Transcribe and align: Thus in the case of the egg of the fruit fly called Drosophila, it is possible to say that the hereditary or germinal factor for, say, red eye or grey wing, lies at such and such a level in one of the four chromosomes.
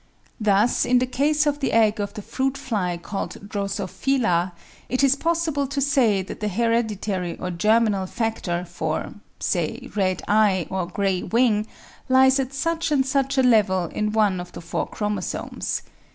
Thus 0.39 0.83
in 0.83 0.97
the 0.97 1.05
case 1.05 1.45
of 1.45 1.59
the 1.59 1.71
egg 1.71 1.99
of 1.99 2.15
the 2.15 2.23
fruit 2.23 2.57
fly 2.57 2.97
called 2.97 3.47
Drosophila, 3.47 4.51
it 4.89 5.03
is 5.03 5.15
possible 5.15 5.67
to 5.67 5.79
say 5.79 6.23
that 6.23 6.39
the 6.39 6.47
hereditary 6.47 7.37
or 7.37 7.51
germinal 7.51 8.07
factor 8.07 8.65
for, 8.65 9.13
say, 9.39 9.91
red 9.95 10.23
eye 10.27 10.65
or 10.71 10.87
grey 10.87 11.21
wing, 11.21 11.67
lies 12.09 12.39
at 12.39 12.51
such 12.51 12.91
and 12.91 13.05
such 13.05 13.37
a 13.37 13.43
level 13.43 13.89
in 13.93 14.11
one 14.11 14.39
of 14.39 14.53
the 14.53 14.61
four 14.61 14.87
chromosomes. 14.87 15.83